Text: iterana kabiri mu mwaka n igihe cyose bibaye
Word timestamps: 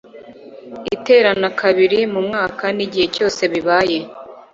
iterana 0.95 1.47
kabiri 1.59 1.99
mu 2.13 2.19
mwaka 2.27 2.65
n 2.77 2.79
igihe 2.85 3.07
cyose 3.15 3.41
bibaye 3.51 3.97